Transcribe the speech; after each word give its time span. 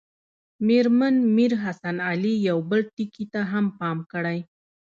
مېرمن 0.67 1.15
میر 1.35 1.51
حسن 1.63 1.95
علي 2.09 2.33
یو 2.49 2.57
بل 2.69 2.81
ټکي 2.95 3.25
ته 3.33 3.41
هم 3.51 3.65
پام 3.79 3.97
کړی. 4.11 4.39